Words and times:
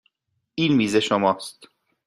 این 0.55 0.75
میز 0.75 0.95
شماست. 0.95 1.67